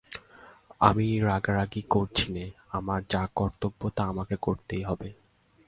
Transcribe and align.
আমি 0.79 1.05
রাগারাগি 1.19 1.83
করছি 1.89 2.25
নে, 2.31 2.45
আমার 2.69 2.99
যা 3.09 3.23
কর্তব্য 3.35 3.81
তা 3.89 4.03
আমাকে 4.03 4.35
করতেই 4.41 4.83
হবে। 4.83 5.09